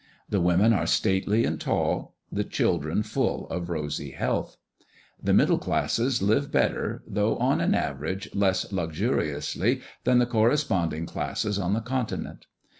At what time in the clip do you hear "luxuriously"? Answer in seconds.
8.73-9.81